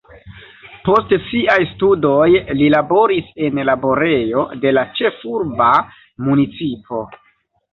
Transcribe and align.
Post 0.85 1.11
siaj 1.25 1.57
studoj 1.73 2.29
li 2.61 2.69
laboris 2.77 3.29
en 3.49 3.61
laborejo 3.71 4.47
de 4.65 4.75
la 4.79 4.87
ĉefurba 5.01 5.71
municipo. 6.31 7.05